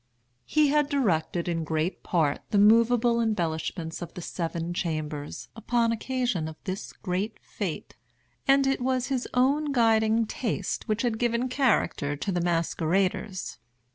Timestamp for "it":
8.65-8.81